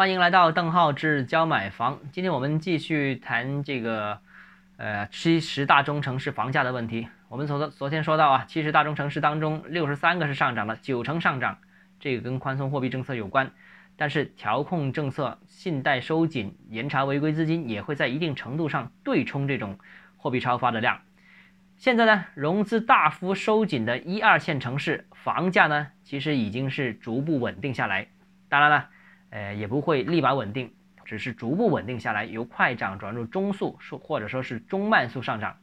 [0.00, 2.00] 欢迎来到邓浩志教买房。
[2.10, 4.18] 今天我们继续谈这个，
[4.78, 7.06] 呃，七十大中城市房价的问题。
[7.28, 11.58] 我们昨昨天说到啊，七十大中城市当中，六十三个是上涨的，九成上涨，
[12.00, 13.50] 这个跟宽松货币政策有关。
[13.98, 19.78] 但是调控政策、信贷收紧、严查违规资金，也会在一定程度上对冲这种
[20.16, 20.98] 货币超发的量。
[21.76, 28.06] 现在呢，融资大幅收紧的一二线城市，房价呢，其实已经是逐步稳定下来。
[28.48, 28.88] 当然了。
[29.30, 30.72] 呃，也不会立马稳定，
[31.04, 35.56] 只是逐步稳定下来，由快涨转入中速，或者说是中慢速上涨。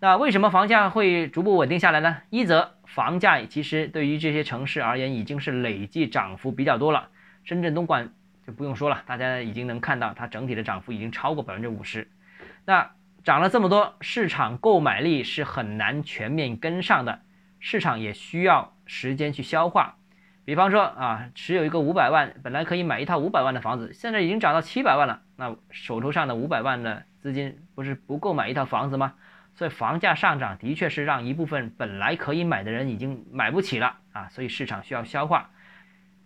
[0.00, 2.18] 那为什么房价会逐步稳定下来呢？
[2.30, 7.08] 一则房价其实对于这些城市而言已经是累计涨幅比较多了，
[7.44, 8.12] 深圳、东莞
[8.44, 12.08] 就不用说了，大家已经能看到它整体的涨幅已经超过百分之五十。
[12.64, 12.90] 那
[13.22, 17.20] 涨了这么多，市场购买力是很难全面跟上的，
[17.60, 19.96] 市场也需要时间去消化。
[20.44, 29.14] 比方说啊，持有一个五百万，本来可以买一套五百万的房子，现在已经涨到七百万了，那手头上的五百万的资金不是不够买一套房子吗？
[29.54, 35.50] 所以房价上涨的确是让一部分本来可以买的人已经买不起了啊，所以市场需要消化。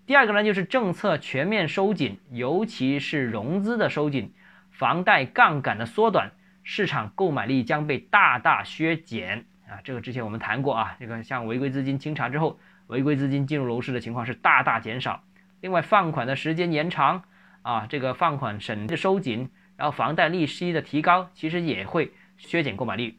[0.06, 4.32] 第二个呢，就是政策全面收紧，尤其是融资的收紧，
[4.70, 6.30] 房贷杠杆的缩短，
[6.62, 9.76] 市场购买力将被大大削减啊。
[9.84, 12.58] 这个之前我们谈过啊，这个像违规资金清查之后。
[12.88, 15.22] 违规资金进入楼市的情况是大大减少，
[15.60, 17.24] 另外放款的时间延长
[17.62, 23.18] 啊，这个放款审的收紧，然后房贷利息的提高，其实也会削减购买力。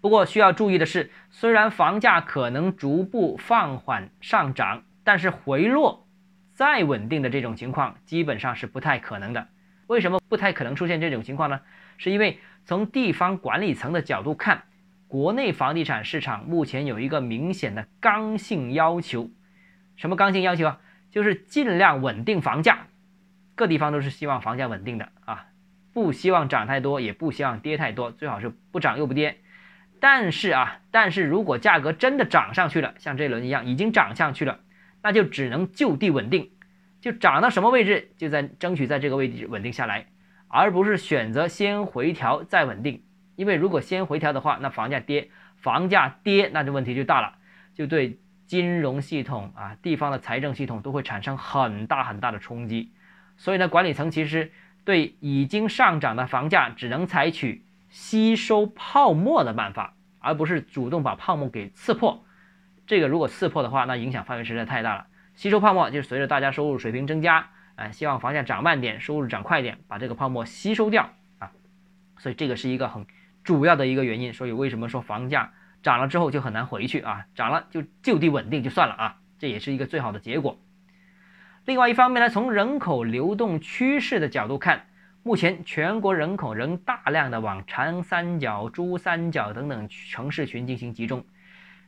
[0.00, 6.06] 不过需要注意的是，虽然房价可能逐步放缓上涨，但是回落
[6.52, 9.48] 再稳定的这种情况基本上是不太可能的。
[9.86, 11.60] 为什么不太可能出现这种情况呢？
[11.98, 14.62] 是因为从地方管理层的角度看。
[15.12, 19.28] 国内房地产市场目前有一个明显的刚性要求，
[19.94, 20.80] 什么刚性要求啊？
[21.10, 22.86] 就是尽量稳定房价，
[23.54, 25.48] 各地方都是希望房价稳定的啊，
[25.92, 29.40] 不希望涨太多，也不希望跌太多，最好是不涨又不跌。
[30.00, 34.60] 但是啊，但是如果价格真的涨上去了，像这轮一样已经涨上去了，
[35.02, 36.52] 那就只能就地稳定，
[37.02, 40.06] 就涨到什么位置就在争取在这个位置稳定下来，
[40.48, 43.02] 而不是选择先回调再稳定。
[43.36, 47.34] 因为如果先回调的话，那房价跌，房价跌，那这问题就大了，
[47.74, 52.92] 就对金融系统啊、地方的财政系统都会产生很大很大的冲击。
[53.36, 54.52] 所以呢，管理层其实
[54.84, 62.24] 对已经上涨的房价，只能采取吸收泡沫的办法，而不是主动把泡沫给刺破。
[62.86, 65.06] 这个如果刺破的话，那影响范围实在太大了。
[65.34, 71.52] 吸收泡沫就是随着大家收入水平增加，哎，希望房价涨慢点，收入涨快点，把这个泡沫吸收掉啊。
[72.18, 73.06] 所以这个是一个很。
[73.44, 77.26] 主要的一个原因，所以为什么说房价涨了之后就很难回去啊？
[77.34, 80.58] 涨了就就地稳定就算了啊，这也是一个最好的结果。
[81.64, 84.86] 另外一方面呢，从人口流动趋势的角度看，
[85.22, 91.24] 目前全国人口仍大量的往长三角、珠三角等等城市群进行集中，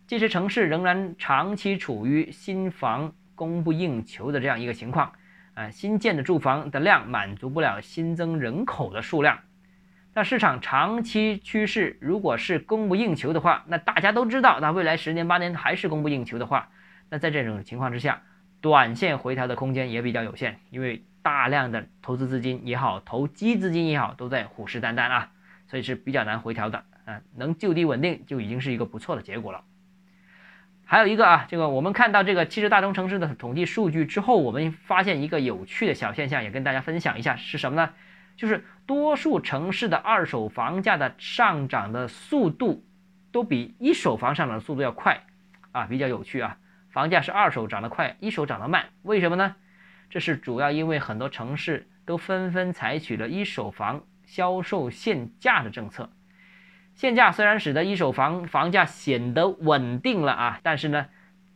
[0.06, 5.12] 这些城市仍然长期处于新房供不应求的这样一个情况，
[5.54, 9.38] 啊，新建的住房的量满足不了新增人口的数量。
[10.14, 16.68] 那市场长期趋势如果是供不应求的话，那大家都知道，那未来十年八年还是供不应求的话，
[17.10, 18.22] 那在这种情况之下，
[18.60, 25.32] 短线回调的空间也比较有限，因为大量的投资资金也好，投机资金也好，都在虎视眈眈啊，
[25.66, 29.64] 所以是比较难回调的啊，能就地稳定就已经是一个不错的结果了。
[30.84, 37.90] 还有一个啊，这个我们看到这个七十大中城市的统计数据之后，我们发现一个有趣的小现象，也跟大家分享一下，是什么呢？
[38.36, 42.84] 就是多数城市的二手房价的上涨的速度，
[43.30, 45.24] 都比一手房上涨的速度要快，
[45.72, 46.58] 啊，比较有趣啊。
[46.90, 49.56] 房价是二手涨得快，一手涨得慢，为什么呢？
[50.10, 56.10] 这是主要因为很多城市都纷纷采取了一手房销售限价的政策。
[56.94, 61.06] 限价虽然使得一手房房价显得稳定了啊，但是呢，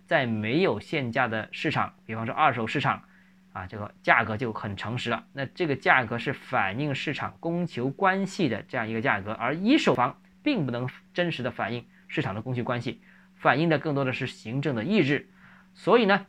[0.07, 3.03] 在没有限价的市场，比方说二手市场。
[3.53, 5.25] 啊，这个价格就很诚实了。
[5.33, 13.01] 那这个价格是反映市场供求关系的这样一个价格，而一手房并不能真实的反映市场的供求关系，
[13.35, 15.29] 反映的更多的是行政的意志。
[15.75, 16.27] 所以呢，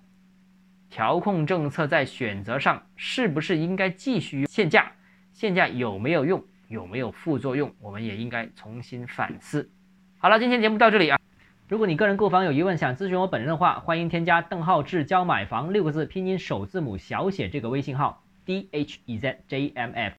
[0.90, 4.92] 调控政策在选择上是不是应该继续限价？
[5.32, 6.44] 限价有没有用？
[6.68, 7.74] 有没有副作用？
[7.80, 9.72] 我们也应该重新反思。
[10.18, 11.20] 好了，今天节目到这里啊。
[11.70, 20.16] 如果你个人购房有疑问，想咨询我本人的话，欢迎添加邓浩志教买房六个字拼音首字母小写这个微信号 d h e z j m f。